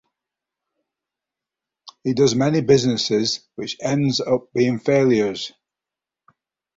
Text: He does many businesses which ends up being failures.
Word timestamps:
He 2.03 2.15
does 2.15 2.33
many 2.33 2.61
businesses 2.61 3.41
which 3.53 3.77
ends 3.81 4.19
up 4.19 4.51
being 4.51 4.79
failures. 4.79 5.51